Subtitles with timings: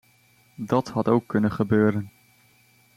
[0.55, 2.11] Dat had ook kunnen gebeuren.